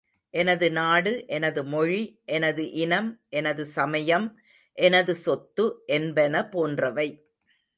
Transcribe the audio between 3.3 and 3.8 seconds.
எனது